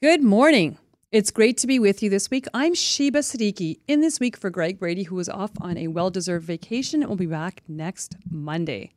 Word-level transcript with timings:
Good 0.00 0.22
morning. 0.22 0.78
It's 1.10 1.32
great 1.32 1.56
to 1.56 1.66
be 1.66 1.80
with 1.80 2.04
you 2.04 2.08
this 2.08 2.30
week. 2.30 2.46
I'm 2.54 2.72
Sheba 2.72 3.18
Siddiqui 3.18 3.80
in 3.88 4.00
this 4.00 4.20
week 4.20 4.36
for 4.36 4.48
Greg 4.48 4.78
Brady, 4.78 5.02
who 5.02 5.18
is 5.18 5.28
off 5.28 5.50
on 5.60 5.76
a 5.76 5.88
well 5.88 6.08
deserved 6.08 6.46
vacation 6.46 7.02
and 7.02 7.08
will 7.08 7.16
be 7.16 7.26
back 7.26 7.64
next 7.66 8.14
Monday. 8.30 8.92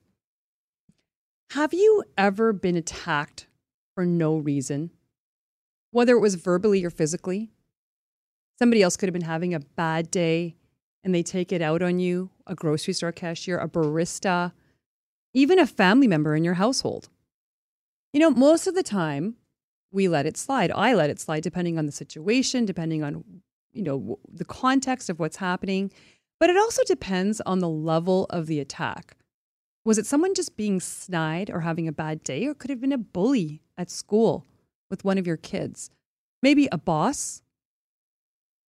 Have 1.54 1.74
you 1.74 2.04
ever 2.20 2.54
been 2.54 2.76
attacked 2.76 3.48
for 3.96 4.06
no 4.06 4.38
reason? 4.38 4.92
Whether 5.90 6.13
it 6.13 6.19
was 6.19 6.35
verbally 6.35 6.85
or 6.85 6.92
physically? 6.92 7.49
Somebody 8.60 8.83
else 8.83 8.96
could 8.96 9.10
have 9.10 9.13
been 9.13 9.24
having 9.24 9.56
a 9.56 9.60
bad 9.60 10.12
day 10.12 10.56
and 11.04 11.15
they 11.15 11.24
take 11.24 11.52
it 11.52 11.63
out 11.63 11.81
on 11.81 11.97
you, 11.97 12.29
a 12.46 12.54
grocery 12.54 12.94
store 12.94 13.12
cashier, 13.12 13.58
a 13.58 13.68
barista, 13.68 14.52
even 15.33 15.58
a 15.58 15.65
family 15.65 16.05
member 16.05 16.36
in 16.36 16.44
your 16.44 16.54
household. 16.54 17.09
You 18.13 18.20
know, 18.20 18.30
most 18.30 18.68
of 18.68 18.76
the 18.76 18.84
time, 18.84 19.38
we 19.91 20.08
let 20.08 20.26
it 20.26 20.38
slide. 20.38 20.71
I 20.71 20.94
let 20.94 21.09
it 21.09 21.20
slide 21.20 21.44
depending 21.44 21.77
on 21.77 21.85
the 21.85 21.91
situation, 21.91 22.66
depending 22.66 23.03
on 23.03 23.23
you 23.73 23.84
know 23.84 24.20
the 24.31 24.45
context 24.45 25.09
of 25.09 25.20
what's 25.20 25.38
happening, 25.38 25.91
but 26.39 26.49
it 26.49 26.57
also 26.57 26.83
depends 26.85 27.41
on 27.41 27.59
the 27.59 27.70
level 27.70 28.25
of 28.30 28.47
the 28.47 28.59
attack. 28.59 29.16
Was 29.83 29.97
it 29.97 30.05
someone 30.05 30.33
just 30.33 30.55
being 30.57 30.80
snide 30.80 31.49
or 31.49 31.61
having 31.61 31.88
a 31.88 31.91
bad 31.91 32.23
day 32.23 32.45
or 32.45 32.53
could 32.53 32.69
have 32.69 32.81
been 32.81 32.91
a 32.91 32.97
bully 32.97 33.61
at 33.77 33.89
school 33.89 34.45
with 34.89 35.03
one 35.03 35.17
of 35.17 35.25
your 35.25 35.38
kids? 35.38 35.89
Maybe 36.41 36.67
a 36.71 36.77
boss 36.77 37.41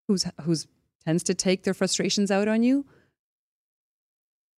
who's 0.08 0.26
who's 0.42 0.66
tends 1.04 1.22
to 1.24 1.34
take 1.34 1.64
their 1.64 1.74
frustrations 1.74 2.30
out 2.30 2.48
on 2.48 2.62
you. 2.62 2.86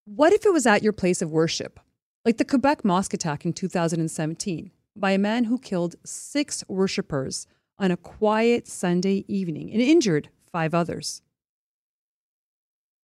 What 0.05 0.33
if 0.33 0.45
it 0.45 0.53
was 0.53 0.67
at 0.67 0.83
your 0.83 0.92
place 0.92 1.23
of 1.23 1.31
worship? 1.31 1.81
Like 2.25 2.37
the 2.37 2.45
Quebec 2.45 2.84
mosque 2.84 3.15
attack 3.15 3.45
in 3.45 3.53
2017 3.53 4.70
by 4.97 5.12
a 5.12 5.19
man 5.19 5.45
who 5.45 5.59
killed 5.59 5.97
six 6.05 6.65
worshippers 6.69 7.47
on 7.79 7.91
a 7.91 7.97
quiet 7.97 8.69
Sunday 8.69 9.25
evening 9.29 9.73
and 9.73 9.83
injured 9.83 10.29
five 10.50 10.75
others. 10.75 11.23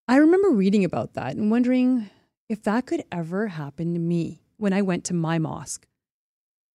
I 0.06 0.16
remember 0.16 0.50
reading 0.50 0.84
about 0.84 1.14
that 1.14 1.36
and 1.36 1.50
wondering 1.50 2.10
if 2.48 2.62
that 2.64 2.86
could 2.86 3.04
ever 3.12 3.48
happen 3.48 3.94
to 3.94 4.00
me 4.00 4.42
when 4.56 4.72
I 4.72 4.82
went 4.82 5.04
to 5.04 5.14
my 5.14 5.38
mosque. 5.38 5.86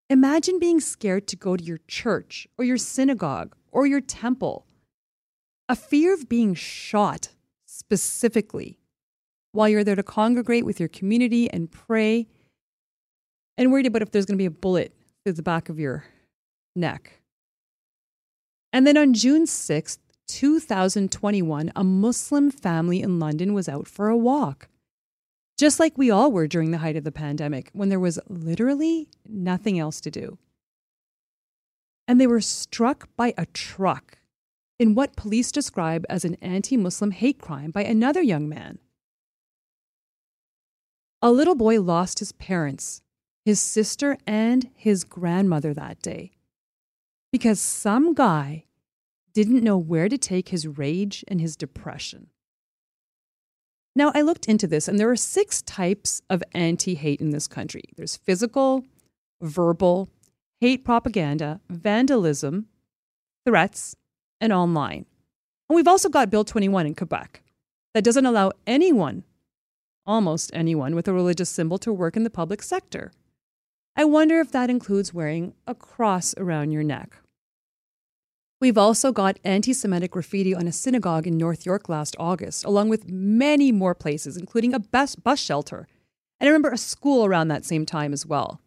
Imagine 0.10 0.60
being 0.60 0.80
scared 0.80 1.28
to 1.28 1.36
go 1.36 1.58
to 1.58 1.64
your 1.64 1.80
church 1.88 2.48
or 2.58 2.64
your 2.64 2.78
synagogue 2.78 3.56
or 3.72 3.86
your 3.86 4.02
temple. 4.02 4.66
A 5.68 5.76
fear 5.76 6.14
of 6.14 6.30
being 6.30 6.54
shot 6.54 7.30
specifically 7.66 8.80
while 9.52 9.68
you're 9.68 9.84
there 9.84 9.96
to 9.96 10.04
congregate 10.04 10.66
with 10.66 10.80
your 10.80 10.90
community 10.90 11.50
and 11.50 11.72
pray, 11.72 12.28
and 13.58 13.72
worried 13.72 13.86
about 13.86 14.02
if 14.02 14.12
there's 14.12 14.26
going 14.26 14.38
to 14.38 14.42
be 14.42 14.46
a 14.46 14.52
bullet 14.52 14.94
through 15.26 15.34
the 15.34 15.42
back 15.42 15.70
of 15.70 15.80
your 15.80 16.06
neck. 16.76 17.20
And 18.72 18.86
then 18.86 18.96
on 18.96 19.16
June 19.16 19.46
6th, 19.46 19.98
2021, 20.28 21.72
a 21.76 21.84
Muslim 21.84 22.52
family 22.52 23.02
in 23.02 23.20
London 23.20 23.54
was 23.54 23.68
out 23.68 23.88
for 23.88 24.08
a 24.08 24.18
walk. 24.18 24.70
Just 25.58 25.80
like 25.80 25.98
we 25.98 26.12
all 26.12 26.32
were 26.32 26.48
during 26.48 26.70
the 26.70 26.78
height 26.78 26.96
of 26.96 27.04
the 27.04 27.12
pandemic, 27.12 27.72
when 27.74 27.90
there 27.90 28.00
was 28.00 28.20
literally 28.30 29.08
nothing 29.28 29.80
else 29.80 30.00
to 30.02 30.12
do. 30.12 30.38
And 32.08 32.22
they 32.22 32.28
were 32.28 32.42
struck 32.42 33.10
by 33.16 33.34
a 33.36 33.48
truck 33.48 34.20
in 34.78 34.94
what 34.94 35.16
police 35.16 35.52
describe 35.52 36.06
as 36.08 36.24
an 36.24 36.36
anti 36.42 36.78
Muslim 36.78 37.12
hate 37.12 37.40
crime 37.40 37.72
by 37.72 37.84
another 37.84 38.22
young 38.22 38.48
man. 38.48 38.78
A 41.22 41.32
little 41.32 41.56
boy 41.56 41.82
lost 41.82 42.20
his 42.20 42.34
parents 42.34 43.02
his 43.46 43.60
sister, 43.60 44.18
and 44.26 44.70
his 44.76 45.04
grandmother 45.04 45.74
that 45.74 46.02
day. 46.02 46.32
Because 47.32 47.62
some 47.62 48.16
guy 48.16 48.66
didn't 49.34 49.64
know 49.64 49.78
where 49.78 50.10
to 50.10 50.18
take 50.18 50.50
his 50.50 50.68
rage 50.68 51.24
and 51.28 51.40
his 51.40 51.56
depression. 51.56 52.28
Now, 53.96 54.12
I 54.16 54.22
looked 54.22 54.48
into 54.48 54.68
this, 54.68 54.88
and 54.88 55.00
there 55.00 55.12
are 55.12 55.16
six 55.16 55.62
types 55.62 56.22
of 56.30 56.44
anti 56.54 56.96
hate 56.96 57.22
in 57.22 57.30
this 57.30 57.48
country 57.48 57.84
there's 57.96 58.18
physical, 58.18 58.84
verbal, 59.42 60.10
hate 60.60 60.84
propaganda, 60.84 61.62
vandalism, 61.70 62.68
threats, 63.46 63.96
and 64.42 64.52
online. 64.52 65.06
And 65.70 65.76
we've 65.76 65.88
also 65.88 66.10
got 66.10 66.30
Bill 66.30 66.44
21 66.44 66.88
in 66.88 66.96
Quebec 66.96 67.42
that 67.94 68.04
doesn't 68.04 68.26
allow 68.26 68.52
anyone, 68.66 69.24
almost 70.06 70.52
anyone, 70.54 70.96
with 70.96 71.08
a 71.08 71.14
religious 71.14 71.50
symbol 71.50 71.78
to 71.80 71.94
work 71.94 72.18
in 72.18 72.24
the 72.24 72.30
public 72.30 72.62
sector. 72.64 73.12
I 73.98 74.04
wonder 74.04 74.42
if 74.42 74.52
that 74.52 74.70
includes 74.70 75.14
wearing 75.14 75.54
a 75.66 75.74
cross 75.74 76.36
around 76.38 76.72
your 76.72 76.84
neck. 76.84 77.16
We've 78.60 78.78
also 78.78 79.12
got 79.12 79.40
anti 79.44 79.72
Semitic 79.72 80.12
graffiti 80.12 80.54
on 80.54 80.68
a 80.68 80.72
synagogue 80.72 81.28
in 81.28 81.38
North 81.38 81.66
York 81.66 81.88
last 81.88 82.16
August, 82.20 82.66
along 82.66 82.90
with 82.90 83.10
many 83.10 83.72
more 83.72 83.96
places, 83.96 84.36
including 84.36 84.74
a 84.74 84.80
bus, 84.80 85.16
bus 85.16 85.40
shelter. 85.40 85.88
And 86.40 86.48
I 86.48 86.52
remember 86.52 86.72
a 86.72 86.78
school 86.78 87.26
around 87.26 87.48
that 87.48 87.64
same 87.64 87.86
time 87.86 88.12
as 88.12 88.26
well. 88.26 88.60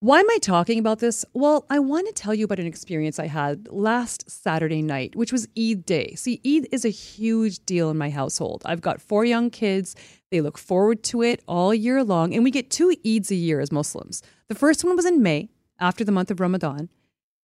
Why 0.00 0.20
am 0.20 0.30
I 0.30 0.38
talking 0.40 0.78
about 0.78 1.00
this? 1.00 1.24
Well, 1.32 1.66
I 1.68 1.80
want 1.80 2.06
to 2.06 2.12
tell 2.12 2.32
you 2.32 2.44
about 2.44 2.60
an 2.60 2.66
experience 2.66 3.18
I 3.18 3.26
had 3.26 3.68
last 3.68 4.30
Saturday 4.30 4.80
night, 4.80 5.16
which 5.16 5.32
was 5.32 5.48
Eid 5.58 5.84
day. 5.86 6.14
See, 6.14 6.40
Eid 6.46 6.68
is 6.70 6.84
a 6.84 6.90
huge 6.90 7.64
deal 7.66 7.90
in 7.90 7.98
my 7.98 8.08
household. 8.10 8.62
I've 8.64 8.80
got 8.80 9.00
four 9.00 9.24
young 9.24 9.50
kids. 9.50 9.96
They 10.30 10.40
look 10.40 10.58
forward 10.58 11.02
to 11.04 11.22
it 11.22 11.42
all 11.48 11.72
year 11.72 12.04
long, 12.04 12.34
and 12.34 12.44
we 12.44 12.50
get 12.50 12.70
two 12.70 12.94
Eids 13.04 13.30
a 13.30 13.34
year 13.34 13.60
as 13.60 13.72
Muslims. 13.72 14.22
The 14.48 14.54
first 14.54 14.84
one 14.84 14.96
was 14.96 15.06
in 15.06 15.22
May, 15.22 15.48
after 15.80 16.04
the 16.04 16.12
month 16.12 16.30
of 16.30 16.40
Ramadan, 16.40 16.88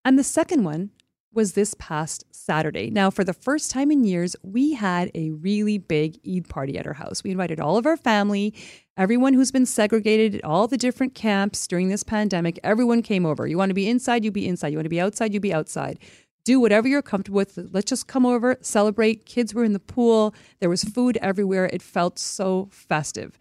and 0.05 0.19
the 0.19 0.25
second 0.25 0.65
one 0.65 0.91
was 1.33 1.53
this 1.53 1.75
past 1.75 2.25
Saturday. 2.31 2.91
Now, 2.91 3.11
for 3.11 3.25
the 3.25 3.33
first 3.33 3.71
time 3.71 3.91
in 3.91 4.05
years, 4.05 4.37
we 4.43 4.75
had 4.75 5.11
a 5.15 5.31
really 5.31 5.79
big 5.79 6.19
Eid 6.27 6.49
party 6.49 6.79
at 6.79 6.87
our 6.87 6.93
house. 6.93 7.25
We 7.25 7.33
invited 7.33 7.59
all 7.59 7.77
of 7.77 7.87
our 7.87 7.97
family, 7.97 8.55
everyone 8.97 9.35
who's 9.35 9.51
been 9.51 9.67
segregated 9.67 10.37
at 10.37 10.45
all 10.45 10.69
the 10.69 10.77
different 10.77 11.15
camps 11.15 11.67
during 11.67 11.89
this 11.89 12.05
pandemic. 12.05 12.61
Everyone 12.63 13.03
came 13.03 13.27
over. 13.27 13.47
You 13.47 13.59
want 13.59 13.71
to 13.71 13.75
be 13.75 13.89
inside, 13.89 14.25
you 14.25 14.31
be 14.31 14.47
inside. 14.47 14.69
You 14.69 14.79
want 14.79 14.85
to 14.85 14.91
be 14.91 15.01
outside, 15.01 15.35
you 15.35 15.41
be 15.41 15.53
outside. 15.53 15.99
Do 16.45 16.61
whatever 16.61 16.87
you're 16.87 17.03
comfortable 17.03 17.37
with. 17.37 17.59
Let's 17.73 17.89
just 17.89 18.07
come 18.07 18.27
over, 18.27 18.59
celebrate. 18.61 19.25
Kids 19.25 19.55
were 19.55 19.65
in 19.65 19.73
the 19.73 19.79
pool. 19.79 20.35
There 20.61 20.69
was 20.69 20.85
food 20.85 21.17
everywhere. 21.23 21.71
It 21.73 21.83
felt 21.83 22.19
so 22.19 22.69
festive. 22.71 23.39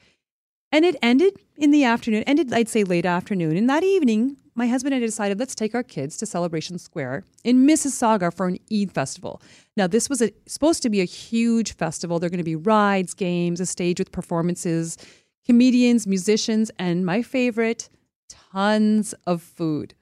And 0.71 0.85
it 0.85 0.95
ended 1.03 1.37
in 1.57 1.71
the 1.71 1.83
afternoon, 1.83 2.23
ended, 2.23 2.51
I'd 2.51 2.69
say, 2.69 2.83
late 2.83 3.05
afternoon. 3.05 3.57
And 3.57 3.69
that 3.69 3.83
evening, 3.83 4.37
my 4.55 4.67
husband 4.67 4.95
and 4.95 5.03
I 5.03 5.05
decided 5.05 5.37
let's 5.37 5.53
take 5.53 5.75
our 5.75 5.83
kids 5.83 6.17
to 6.17 6.25
Celebration 6.25 6.79
Square 6.79 7.25
in 7.43 7.67
Mississauga 7.67 8.33
for 8.33 8.47
an 8.47 8.57
Eid 8.71 8.91
festival. 8.91 9.41
Now, 9.77 9.85
this 9.85 10.09
was 10.09 10.21
a, 10.21 10.31
supposed 10.47 10.81
to 10.83 10.89
be 10.89 11.01
a 11.01 11.05
huge 11.05 11.73
festival. 11.73 12.19
There 12.19 12.27
are 12.27 12.29
going 12.29 12.37
to 12.39 12.43
be 12.43 12.55
rides, 12.55 13.13
games, 13.13 13.59
a 13.59 13.65
stage 13.65 13.99
with 13.99 14.11
performances, 14.11 14.97
comedians, 15.45 16.07
musicians, 16.07 16.71
and 16.79 17.05
my 17.05 17.21
favorite, 17.21 17.89
tons 18.29 19.13
of 19.27 19.41
food. 19.41 19.93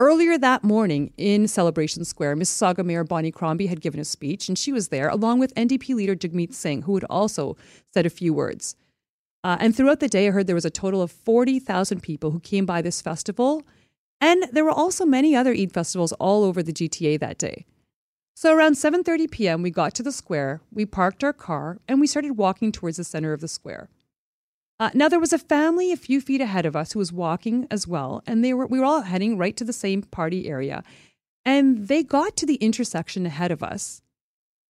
Earlier 0.00 0.38
that 0.38 0.62
morning 0.62 1.12
in 1.16 1.48
Celebration 1.48 2.04
Square, 2.04 2.36
Mississauga 2.36 2.84
Mayor 2.84 3.02
Bonnie 3.02 3.32
Crombie 3.32 3.66
had 3.66 3.80
given 3.80 3.98
a 3.98 4.04
speech, 4.04 4.48
and 4.48 4.56
she 4.56 4.72
was 4.72 4.88
there 4.88 5.08
along 5.08 5.40
with 5.40 5.52
NDP 5.56 5.92
leader 5.96 6.14
Jagmeet 6.14 6.54
Singh, 6.54 6.82
who 6.82 6.94
had 6.94 7.02
also 7.10 7.56
said 7.92 8.06
a 8.06 8.10
few 8.10 8.32
words. 8.32 8.76
Uh, 9.42 9.56
and 9.58 9.74
throughout 9.74 9.98
the 9.98 10.06
day, 10.06 10.28
I 10.28 10.30
heard 10.30 10.46
there 10.46 10.54
was 10.54 10.64
a 10.64 10.70
total 10.70 11.02
of 11.02 11.10
40,000 11.10 12.00
people 12.00 12.30
who 12.30 12.38
came 12.38 12.64
by 12.64 12.80
this 12.80 13.02
festival. 13.02 13.64
And 14.20 14.44
there 14.52 14.64
were 14.64 14.70
also 14.70 15.04
many 15.04 15.34
other 15.34 15.52
Eid 15.52 15.72
festivals 15.72 16.12
all 16.12 16.44
over 16.44 16.62
the 16.62 16.72
GTA 16.72 17.18
that 17.18 17.38
day. 17.38 17.66
So 18.36 18.54
around 18.54 18.74
7:30 18.74 19.28
p.m., 19.32 19.62
we 19.62 19.70
got 19.72 19.96
to 19.96 20.04
the 20.04 20.12
square, 20.12 20.60
we 20.72 20.86
parked 20.86 21.24
our 21.24 21.32
car, 21.32 21.78
and 21.88 22.00
we 22.00 22.06
started 22.06 22.36
walking 22.36 22.70
towards 22.70 22.98
the 22.98 23.04
center 23.04 23.32
of 23.32 23.40
the 23.40 23.48
square. 23.48 23.88
Uh, 24.80 24.90
now 24.94 25.08
there 25.08 25.18
was 25.18 25.32
a 25.32 25.38
family 25.38 25.90
a 25.90 25.96
few 25.96 26.20
feet 26.20 26.40
ahead 26.40 26.64
of 26.64 26.76
us 26.76 26.92
who 26.92 27.00
was 27.00 27.12
walking 27.12 27.66
as 27.70 27.88
well, 27.88 28.22
and 28.26 28.44
they 28.44 28.54
were 28.54 28.66
we 28.66 28.78
were 28.78 28.84
all 28.84 29.02
heading 29.02 29.36
right 29.36 29.56
to 29.56 29.64
the 29.64 29.72
same 29.72 30.02
party 30.02 30.48
area. 30.48 30.84
And 31.44 31.88
they 31.88 32.02
got 32.02 32.36
to 32.36 32.46
the 32.46 32.56
intersection 32.56 33.26
ahead 33.26 33.50
of 33.50 33.62
us, 33.62 34.02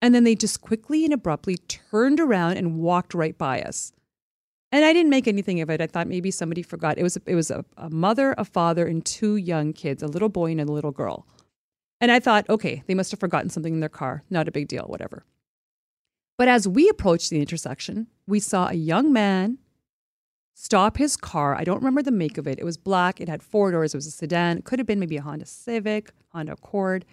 and 0.00 0.15
then 0.15 0.25
they 0.25 0.35
just 0.35 0.62
quickly 0.62 1.05
and 1.05 1.12
abruptly 1.12 1.56
turned 1.56 2.21
around 2.21 2.56
and 2.56 2.79
walked 2.79 3.12
right 3.15 3.37
by 3.37 3.61
us. 3.61 3.93
And 4.71 4.85
I 4.85 4.93
didn't 4.93 5.11
make 5.11 5.27
anything 5.27 5.61
of 5.61 5.71
it. 5.71 5.81
I 5.81 5.87
thought 5.87 6.09
maybe 6.09 6.31
somebody 6.31 6.62
forgot. 6.62 6.99
It 6.99 7.03
was 7.03 7.19
it 7.27 7.35
was 7.35 7.50
a, 7.50 7.65
a 7.77 7.91
mother, 7.91 8.35
a 8.38 8.44
father, 8.44 8.87
and 8.87 9.05
two 9.05 9.37
young 9.37 9.75
kids, 9.75 10.03
a 10.03 10.06
little 10.09 10.29
boy 10.31 10.53
and 10.53 10.61
a 10.61 10.65
little 10.65 10.93
girl. 10.93 11.27
And 12.00 12.12
I 12.12 12.21
thought, 12.21 12.49
okay, 12.49 12.82
they 12.87 12.94
must 12.94 13.11
have 13.11 13.21
forgotten 13.21 13.50
something 13.50 13.75
in 13.75 13.81
their 13.81 13.88
car. 13.88 14.23
Not 14.31 14.49
a 14.49 14.53
big 14.53 14.69
deal, 14.69 14.85
whatever. 14.85 15.25
But 16.38 16.49
as 16.49 16.69
we 16.69 16.88
approached 16.88 17.31
the 17.31 17.41
intersection, 17.41 18.06
we 18.27 18.41
saw 18.41 18.69
a 18.69 18.75
young 18.75 19.12
man 19.12 19.59
stop 20.60 20.96
his 20.96 21.16
car. 21.16 21.55
I 21.55 21.62
don't 21.62 21.78
remember 21.78 22.02
the 22.02 22.10
make 22.10 22.37
of 22.37 22.49
it. 22.49 22.58
It 22.58 22.64
was 22.64 22.76
black. 22.76 23.20
It 23.20 23.28
had 23.28 23.44
four 23.44 23.70
doors. 23.70 23.94
It 23.94 23.96
was 23.96 24.08
a 24.08 24.10
sedan. 24.10 24.58
It 24.58 24.64
could 24.64 24.81
have 24.81 24.87
been 24.87 24.99
maybe 24.99 25.16
a 25.16 25.22
Honda 25.22 25.46
Civic, 25.46 26.10
Honda 26.32 26.52
Accord. 26.52 27.05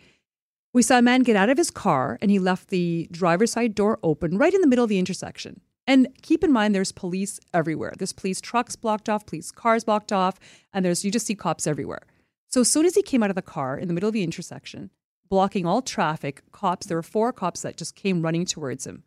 We 0.73 0.81
saw 0.81 0.97
a 0.97 1.03
man 1.03 1.21
get 1.21 1.35
out 1.35 1.49
of 1.49 1.57
his 1.57 1.69
car 1.69 2.17
and 2.21 2.31
he 2.31 2.39
left 2.39 2.69
the 2.69 3.07
driver's 3.11 3.51
side 3.51 3.75
door 3.75 3.99
open 4.01 4.39
right 4.39 4.53
in 4.53 4.61
the 4.61 4.67
middle 4.67 4.83
of 4.83 4.89
the 4.89 4.97
intersection. 4.97 5.61
And 5.85 6.07
keep 6.23 6.43
in 6.43 6.51
mind, 6.51 6.73
there's 6.73 6.91
police 6.91 7.39
everywhere. 7.53 7.93
There's 7.95 8.13
police 8.13 8.41
trucks 8.41 8.75
blocked 8.75 9.07
off, 9.07 9.27
police 9.27 9.51
cars 9.51 9.83
blocked 9.83 10.11
off, 10.11 10.39
and 10.73 10.83
there's 10.83 11.05
you 11.05 11.11
just 11.11 11.27
see 11.27 11.35
cops 11.35 11.67
everywhere. 11.67 12.01
So 12.49 12.61
as 12.61 12.71
soon 12.71 12.87
as 12.87 12.95
he 12.95 13.03
came 13.03 13.21
out 13.21 13.29
of 13.29 13.35
the 13.35 13.43
car 13.43 13.77
in 13.77 13.87
the 13.87 13.93
middle 13.93 14.09
of 14.09 14.13
the 14.13 14.23
intersection, 14.23 14.89
blocking 15.29 15.67
all 15.67 15.83
traffic, 15.83 16.41
cops, 16.51 16.87
there 16.87 16.97
were 16.97 17.03
four 17.03 17.31
cops 17.31 17.61
that 17.61 17.77
just 17.77 17.95
came 17.95 18.23
running 18.23 18.45
towards 18.45 18.87
him. 18.87 19.03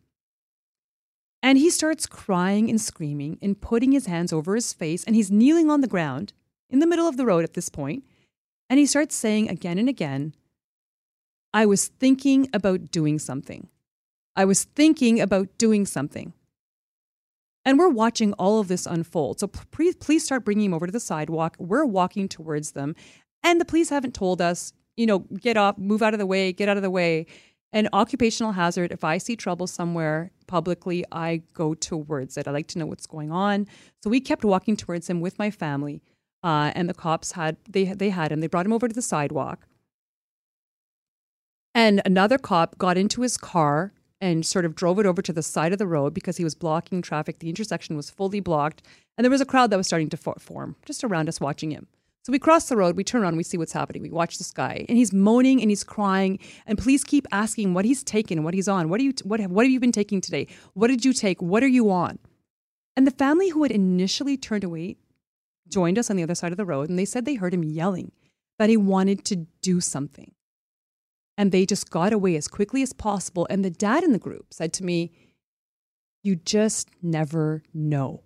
And 1.41 1.57
he 1.57 1.69
starts 1.69 2.05
crying 2.05 2.69
and 2.69 2.79
screaming 2.81 3.37
and 3.41 3.59
putting 3.59 3.91
his 3.91 4.07
hands 4.07 4.33
over 4.33 4.55
his 4.55 4.73
face, 4.73 5.03
and 5.05 5.15
he's 5.15 5.31
kneeling 5.31 5.69
on 5.69 5.81
the 5.81 5.87
ground 5.87 6.33
in 6.69 6.79
the 6.79 6.87
middle 6.87 7.07
of 7.07 7.17
the 7.17 7.25
road 7.25 7.43
at 7.43 7.53
this 7.53 7.69
point, 7.69 8.03
And 8.69 8.77
he 8.77 8.85
starts 8.85 9.15
saying 9.15 9.49
again 9.49 9.79
and 9.79 9.89
again, 9.89 10.35
I 11.53 11.65
was 11.65 11.87
thinking 11.87 12.47
about 12.53 12.91
doing 12.91 13.17
something. 13.17 13.67
I 14.35 14.45
was 14.45 14.63
thinking 14.63 15.19
about 15.19 15.57
doing 15.57 15.85
something. 15.85 16.33
And 17.65 17.79
we're 17.79 17.89
watching 17.89 18.33
all 18.33 18.59
of 18.59 18.67
this 18.67 18.85
unfold. 18.85 19.39
So 19.39 19.47
please, 19.47 19.95
please 19.95 20.23
start 20.23 20.45
bringing 20.45 20.65
him 20.65 20.73
over 20.73 20.85
to 20.85 20.91
the 20.91 20.99
sidewalk. 20.99 21.55
We're 21.59 21.85
walking 21.85 22.29
towards 22.29 22.71
them. 22.71 22.95
And 23.43 23.59
the 23.59 23.65
police 23.65 23.89
haven't 23.89 24.13
told 24.13 24.41
us, 24.41 24.71
you 24.95 25.05
know, 25.05 25.19
get 25.19 25.57
off, 25.57 25.77
move 25.77 26.01
out 26.01 26.13
of 26.13 26.19
the 26.19 26.25
way, 26.25 26.53
get 26.53 26.69
out 26.69 26.77
of 26.77 26.83
the 26.83 26.89
way. 26.89 27.25
An 27.71 27.87
occupational 27.93 28.53
hazard, 28.53 28.91
if 28.91 29.03
I 29.03 29.19
see 29.19 29.35
trouble 29.35 29.67
somewhere 29.67 30.31
publicly, 30.47 31.05
I 31.11 31.43
go 31.53 31.75
towards 31.75 32.35
it. 32.35 32.47
I 32.47 32.51
like 32.51 32.67
to 32.69 32.79
know 32.79 32.87
what's 32.87 33.05
going 33.05 33.31
on. 33.31 33.67
So 34.03 34.09
we 34.09 34.19
kept 34.19 34.43
walking 34.43 34.75
towards 34.75 35.07
him 35.07 35.21
with 35.21 35.37
my 35.37 35.51
family. 35.51 36.01
Uh, 36.43 36.71
and 36.73 36.89
the 36.89 36.93
cops 36.93 37.33
had 37.33 37.57
they 37.69 37.85
they 37.85 38.09
had 38.09 38.31
him. 38.31 38.39
They 38.39 38.47
brought 38.47 38.65
him 38.65 38.73
over 38.73 38.87
to 38.87 38.93
the 38.93 39.01
sidewalk. 39.01 39.67
And 41.75 42.01
another 42.05 42.37
cop 42.37 42.77
got 42.77 42.97
into 42.97 43.21
his 43.21 43.37
car 43.37 43.93
and 44.21 44.45
sort 44.45 44.65
of 44.65 44.75
drove 44.75 44.99
it 44.99 45.05
over 45.05 45.21
to 45.21 45.33
the 45.33 45.43
side 45.43 45.71
of 45.71 45.79
the 45.79 45.87
road 45.87 46.13
because 46.13 46.37
he 46.37 46.43
was 46.43 46.55
blocking 46.55 47.01
traffic. 47.01 47.39
The 47.39 47.49
intersection 47.49 47.95
was 47.95 48.09
fully 48.09 48.39
blocked, 48.39 48.81
and 49.17 49.23
there 49.23 49.31
was 49.31 49.41
a 49.41 49.45
crowd 49.45 49.69
that 49.69 49.77
was 49.77 49.87
starting 49.87 50.09
to 50.09 50.17
form 50.17 50.75
just 50.85 51.03
around 51.03 51.29
us 51.29 51.39
watching 51.39 51.71
him. 51.71 51.87
So 52.23 52.31
we 52.31 52.39
cross 52.39 52.67
the 52.67 52.75
road, 52.75 52.97
we 52.97 53.03
turn 53.03 53.21
around, 53.21 53.37
we 53.37 53.43
see 53.43 53.57
what's 53.57 53.71
happening. 53.71 54.01
We 54.01 54.11
watch 54.11 54.37
this 54.37 54.51
guy, 54.51 54.85
and 54.89 54.97
he's 54.97 55.13
moaning 55.13 55.61
and 55.61 55.71
he's 55.71 55.83
crying. 55.83 56.39
And 56.65 56.77
police 56.77 57.03
keep 57.03 57.25
asking 57.31 57.73
what 57.73 57.85
he's 57.85 58.03
taken, 58.03 58.43
what 58.43 58.53
he's 58.53 58.67
on. 58.67 58.89
What 58.89 58.99
are 58.99 59.03
you? 59.03 59.13
What 59.23 59.41
what 59.47 59.65
have 59.65 59.71
you 59.71 59.79
been 59.79 59.91
taking 59.91 60.21
today? 60.21 60.47
What 60.73 60.87
did 60.87 61.05
you 61.05 61.13
take? 61.13 61.41
What 61.41 61.63
are 61.63 61.67
you 61.67 61.89
on? 61.89 62.19
And 62.95 63.07
the 63.07 63.11
family 63.11 63.49
who 63.49 63.63
had 63.63 63.71
initially 63.71 64.35
turned 64.35 64.65
away 64.65 64.97
joined 65.69 65.97
us 65.97 66.09
on 66.09 66.17
the 66.17 66.23
other 66.23 66.35
side 66.35 66.51
of 66.51 66.57
the 66.57 66.65
road, 66.65 66.89
and 66.89 66.99
they 66.99 67.05
said 67.05 67.25
they 67.25 67.35
heard 67.35 67.53
him 67.53 67.63
yelling 67.63 68.11
that 68.57 68.69
he 68.69 68.77
wanted 68.77 69.23
to 69.25 69.47
do 69.61 69.79
something. 69.79 70.33
And 71.37 71.51
they 71.51 71.65
just 71.65 71.89
got 71.89 72.11
away 72.11 72.35
as 72.35 72.49
quickly 72.49 72.83
as 72.83 72.91
possible. 72.91 73.47
And 73.49 73.63
the 73.63 73.69
dad 73.69 74.03
in 74.03 74.11
the 74.11 74.19
group 74.19 74.53
said 74.53 74.73
to 74.73 74.83
me, 74.83 75.13
You 76.21 76.35
just 76.35 76.89
never 77.01 77.63
know. 77.73 78.23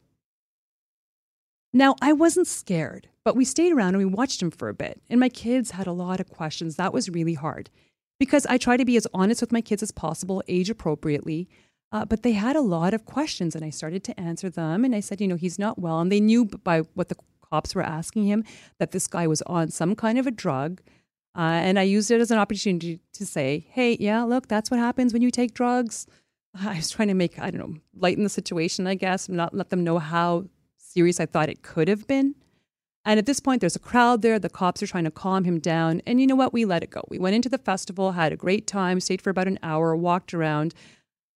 Now, 1.72 1.96
I 2.02 2.14
wasn't 2.14 2.48
scared, 2.48 3.10
but 3.26 3.36
we 3.36 3.46
stayed 3.46 3.72
around 3.72 3.90
and 3.90 3.98
we 3.98 4.06
watched 4.06 4.42
him 4.42 4.52
for 4.52 4.70
a 4.70 4.74
bit. 4.74 5.02
And 5.10 5.20
my 5.20 5.30
kids 5.30 5.72
had 5.72 5.88
a 5.88 5.92
lot 5.92 6.20
of 6.20 6.30
questions. 6.30 6.76
That 6.76 6.94
was 6.94 7.10
really 7.10 7.36
hard 7.36 7.70
because 8.20 8.46
I 8.46 8.58
try 8.58 8.78
to 8.78 8.86
be 8.86 8.98
as 8.98 9.08
honest 9.14 9.42
with 9.42 9.52
my 9.52 9.62
kids 9.62 9.84
as 9.84 9.92
possible, 9.92 10.44
age 10.48 10.70
appropriately. 10.70 11.48
Uh, 11.92 12.04
but 12.04 12.24
they 12.24 12.32
had 12.32 12.56
a 12.56 12.62
lot 12.62 12.94
of 12.94 13.06
questions, 13.06 13.56
and 13.56 13.64
I 13.64 13.70
started 13.70 14.04
to 14.06 14.20
answer 14.20 14.50
them. 14.50 14.84
And 14.84 14.96
I 14.96 15.00
said, 15.00 15.22
you 15.22 15.28
know, 15.28 15.36
he's 15.36 15.60
not 15.60 15.78
well. 15.78 16.00
And 16.00 16.12
they 16.12 16.20
knew 16.20 16.46
by 16.46 16.80
what 16.96 17.10
the 17.10 17.16
cops 17.42 17.76
were 17.76 17.84
asking 17.84 18.26
him 18.26 18.44
that 18.80 18.92
this 18.92 19.06
guy 19.06 19.28
was 19.28 19.44
on 19.44 19.70
some 19.70 19.96
kind 19.96 20.18
of 20.18 20.26
a 20.26 20.32
drug. 20.32 20.82
Uh, 21.36 21.62
and 21.62 21.78
I 21.78 21.84
used 21.84 22.10
it 22.10 22.20
as 22.20 22.32
an 22.32 22.40
opportunity 22.40 23.00
to 23.14 23.26
say, 23.26 23.68
hey, 23.70 23.96
yeah, 24.00 24.24
look, 24.24 24.48
that's 24.48 24.72
what 24.72 24.80
happens 24.80 25.14
when 25.14 25.22
you 25.22 25.30
take 25.30 25.54
drugs. 25.54 26.08
I 26.60 26.78
was 26.78 26.90
trying 26.90 27.10
to 27.10 27.14
make, 27.14 27.40
I 27.40 27.52
don't 27.52 27.60
know, 27.60 27.80
lighten 27.96 28.24
the 28.24 28.30
situation, 28.30 28.88
I 28.88 28.96
guess, 28.96 29.30
not 29.30 29.54
let 29.54 29.70
them 29.70 29.84
know 29.84 30.00
how 30.00 30.46
serious 30.78 31.20
I 31.20 31.28
thought 31.28 31.50
it 31.50 31.62
could 31.62 31.88
have 31.88 32.08
been. 32.08 32.36
And 33.06 33.18
at 33.18 33.26
this 33.26 33.40
point, 33.40 33.60
there's 33.60 33.76
a 33.76 33.80
crowd 33.80 34.22
there. 34.22 34.40
The 34.40 34.50
cops 34.50 34.82
are 34.82 34.88
trying 34.88 35.04
to 35.04 35.12
calm 35.12 35.44
him 35.44 35.60
down. 35.60 36.02
And 36.08 36.22
you 36.22 36.28
know 36.28 36.36
what? 36.36 36.54
We 36.54 36.64
let 36.64 36.84
it 36.84 36.90
go. 36.90 37.04
We 37.10 37.20
went 37.20 37.36
into 37.36 37.50
the 37.50 37.58
festival, 37.58 38.14
had 38.14 38.32
a 38.32 38.38
great 38.38 38.66
time, 38.66 39.00
stayed 39.00 39.22
for 39.22 39.30
about 39.30 39.48
an 39.48 39.60
hour, 39.62 39.96
walked 39.96 40.34
around. 40.34 40.74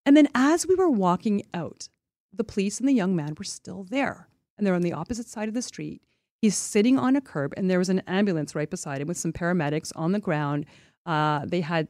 And 0.05 0.15
then 0.15 0.29
as 0.33 0.65
we 0.65 0.75
were 0.75 0.89
walking 0.89 1.43
out, 1.53 1.89
the 2.33 2.45
police 2.45 2.79
and 2.79 2.87
the 2.87 2.93
young 2.93 3.15
man 3.15 3.35
were 3.37 3.43
still 3.43 3.83
there. 3.83 4.29
And 4.57 4.65
they're 4.65 4.75
on 4.75 4.81
the 4.81 4.93
opposite 4.93 5.27
side 5.27 5.49
of 5.49 5.53
the 5.53 5.61
street. 5.61 6.01
He's 6.41 6.55
sitting 6.55 6.97
on 6.99 7.15
a 7.15 7.21
curb, 7.21 7.53
and 7.57 7.69
there 7.69 7.79
was 7.79 7.89
an 7.89 8.01
ambulance 8.07 8.53
right 8.53 8.69
beside 8.69 9.01
him 9.01 9.07
with 9.07 9.17
some 9.17 9.33
paramedics 9.33 9.91
on 9.95 10.11
the 10.11 10.19
ground. 10.19 10.65
Uh, 11.05 11.45
they 11.45 11.61
had 11.61 11.87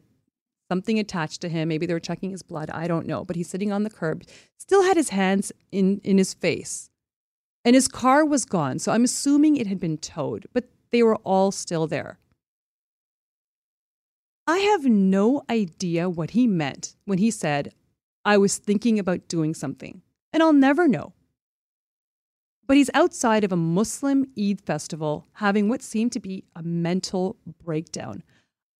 something 0.71 0.97
attached 0.97 1.41
to 1.41 1.49
him. 1.49 1.67
Maybe 1.67 1.85
they 1.85 1.93
were 1.93 1.99
checking 1.99 2.31
his 2.31 2.43
blood. 2.43 2.69
I 2.71 2.87
don't 2.87 3.05
know. 3.05 3.25
But 3.25 3.35
he's 3.35 3.49
sitting 3.49 3.71
on 3.71 3.83
the 3.83 3.89
curb, 3.89 4.23
still 4.57 4.83
had 4.83 4.97
his 4.97 5.09
hands 5.09 5.51
in, 5.71 6.01
in 6.03 6.17
his 6.17 6.33
face. 6.33 6.89
And 7.67 7.75
his 7.75 7.89
car 7.89 8.23
was 8.23 8.45
gone. 8.45 8.79
So 8.79 8.93
I'm 8.93 9.03
assuming 9.03 9.57
it 9.57 9.67
had 9.67 9.77
been 9.77 9.97
towed, 9.97 10.45
but 10.53 10.69
they 10.89 11.03
were 11.03 11.17
all 11.17 11.51
still 11.51 11.85
there. 11.85 12.17
I 14.47 14.59
have 14.59 14.85
no 14.85 15.43
idea 15.49 16.09
what 16.09 16.29
he 16.29 16.47
meant 16.47 16.95
when 17.03 17.17
he 17.17 17.29
said, 17.29 17.73
I 18.23 18.37
was 18.37 18.57
thinking 18.57 18.97
about 18.97 19.27
doing 19.27 19.53
something. 19.53 20.01
And 20.31 20.41
I'll 20.41 20.53
never 20.53 20.87
know. 20.87 21.11
But 22.65 22.77
he's 22.77 22.89
outside 22.93 23.43
of 23.43 23.51
a 23.51 23.57
Muslim 23.57 24.27
Eid 24.39 24.61
festival 24.61 25.27
having 25.33 25.67
what 25.67 25.81
seemed 25.81 26.13
to 26.13 26.21
be 26.21 26.45
a 26.55 26.63
mental 26.63 27.35
breakdown. 27.65 28.23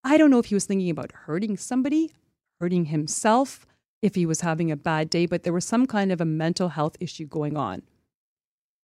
I 0.05 0.17
don't 0.17 0.31
know 0.31 0.39
if 0.39 0.45
he 0.45 0.55
was 0.55 0.65
thinking 0.65 0.89
about 0.89 1.11
hurting 1.11 1.57
somebody, 1.57 2.13
hurting 2.61 2.85
himself, 2.85 3.65
if 4.01 4.15
he 4.15 4.25
was 4.25 4.39
having 4.39 4.71
a 4.71 4.77
bad 4.77 5.09
day, 5.09 5.25
but 5.25 5.43
there 5.43 5.51
was 5.51 5.65
some 5.65 5.87
kind 5.87 6.09
of 6.09 6.21
a 6.21 6.25
mental 6.25 6.69
health 6.69 6.95
issue 7.01 7.27
going 7.27 7.57
on. 7.57 7.81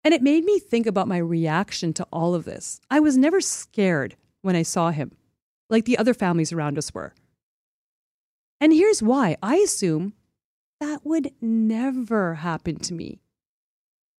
And 0.02 0.14
it 0.14 0.22
made 0.22 0.44
me 0.44 0.58
think 0.58 0.86
about 0.86 1.08
my 1.08 1.18
reaction 1.18 1.92
to 1.94 2.06
all 2.12 2.34
of 2.34 2.44
this. 2.44 2.80
I 2.90 3.00
was 3.00 3.16
never 3.16 3.40
scared 3.40 4.16
when 4.42 4.56
I 4.56 4.62
saw 4.62 4.90
him, 4.90 5.12
like 5.68 5.84
the 5.84 5.98
other 5.98 6.14
families 6.14 6.52
around 6.52 6.78
us 6.78 6.94
were. 6.94 7.14
And 8.60 8.72
here's 8.72 9.02
why 9.02 9.36
I 9.42 9.56
assume 9.56 10.14
that 10.80 11.04
would 11.04 11.32
never 11.40 12.36
happen 12.36 12.76
to 12.76 12.94
me. 12.94 13.20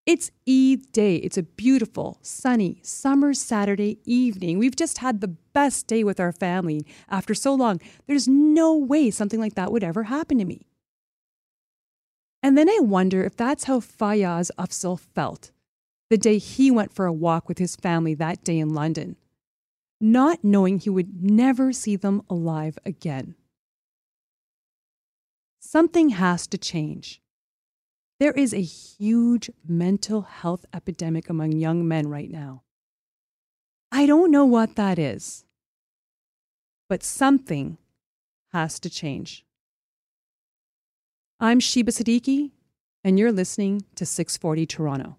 It's 0.06 0.32
Eid 0.48 0.92
day. 0.92 1.18
It's 1.18 1.38
a 1.38 1.44
beautiful, 1.44 2.18
sunny 2.22 2.80
summer 2.84 3.34
Saturday 3.34 4.00
evening. 4.04 4.58
We've 4.58 4.76
just 4.76 4.98
had 4.98 5.22
the 5.22 5.28
best 5.28 5.88
day 5.88 6.04
with 6.04 6.20
our 6.20 6.32
family 6.32 6.86
after 7.08 7.36
so 7.36 7.54
long. 7.54 7.80
There's 8.08 8.28
no 8.28 8.76
way 8.76 9.12
something 9.12 9.40
like 9.40 9.56
that 9.56 9.72
would 9.72 9.84
ever 9.84 10.04
happen 10.04 10.40
to 10.40 10.46
me. 10.46 10.68
And 12.44 12.58
then 12.58 12.68
I 12.68 12.80
wonder 12.82 13.24
if 13.24 13.36
that's 13.36 13.66
how 13.66 13.80
Fayaz 13.80 14.50
Afzaal 14.58 15.00
felt 15.00 15.52
the 16.12 16.18
day 16.18 16.38
he 16.38 16.70
went 16.70 16.94
for 16.94 17.06
a 17.06 17.14
walk 17.14 17.48
with 17.48 17.58
his 17.58 17.78
family 17.78 18.14
that 18.14 18.44
day 18.44 18.60
in 18.60 18.74
London, 18.74 19.16
not 20.02 20.44
knowing 20.44 20.78
he 20.78 20.90
would 20.90 21.24
never 21.24 21.72
see 21.72 21.96
them 21.96 22.22
alive 22.30 22.78
again. 22.86 23.34
Something 25.62 26.10
has 26.10 26.48
to 26.48 26.58
change. 26.58 27.22
There 28.20 28.34
is 28.34 28.54
a 28.54 28.62
huge 28.62 29.50
mental 29.66 30.24
health 30.24 30.66
epidemic 30.74 31.30
among 31.30 31.54
young 31.54 31.88
men 31.88 32.10
right 32.10 32.30
now. 32.30 32.64
I 33.90 34.06
don't 34.06 34.32
know 34.32 34.44
what 34.44 34.76
that 34.76 35.00
is, 35.00 35.46
but 36.90 37.04
something 37.04 37.78
has 38.52 38.82
to 38.82 38.90
change. 38.90 39.46
I'm 41.40 41.62
Sheba 41.62 41.94
Siddiqui, 41.94 42.52
and 43.02 43.18
you're 43.18 43.32
listening 43.32 43.86
to 43.96 44.06
640 44.06 44.66
Toronto. 44.66 45.18